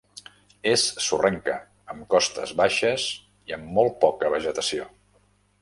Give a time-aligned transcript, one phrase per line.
[0.71, 1.57] És sorrenca,
[1.93, 3.07] amb costes baixes
[3.53, 4.93] i amb molt poca vegetació.